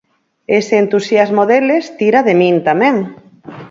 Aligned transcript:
Ese 0.59 0.75
entusiasmo 0.83 1.43
deles 1.49 1.83
tira 1.99 2.19
de 2.27 2.33
min 2.41 2.55
tamén. 2.67 2.95